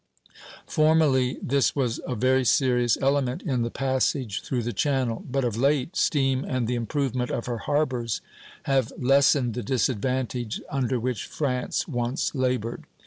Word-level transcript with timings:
Formerly 0.65 1.37
this 1.43 1.75
was 1.75 1.99
a 2.07 2.15
very 2.15 2.43
serious 2.43 2.97
element 3.03 3.43
in 3.43 3.61
the 3.61 3.69
passage 3.69 4.41
through 4.41 4.63
the 4.63 4.73
Channel; 4.73 5.23
but 5.29 5.43
of 5.45 5.55
late, 5.55 5.95
steam 5.95 6.43
and 6.43 6.67
the 6.67 6.73
improvement 6.73 7.29
of 7.29 7.45
her 7.45 7.59
harbors 7.59 8.19
have 8.63 8.91
lessened 8.97 9.53
the 9.53 9.61
disadvantage 9.61 10.59
under 10.71 10.99
which 10.99 11.27
France 11.27 11.87
once 11.87 12.33
labored. 12.33 12.85